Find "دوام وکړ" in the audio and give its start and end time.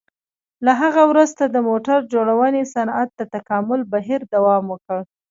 4.33-4.99